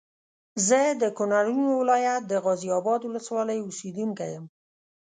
زه 0.67 0.79
د 1.01 1.03
کونړونو 1.17 1.69
ولايت 1.81 2.21
د 2.27 2.33
غازي 2.43 2.69
اباد 2.79 3.01
ولسوالۍ 3.03 3.57
اوسېدونکی 3.63 4.27
یم 4.35 4.45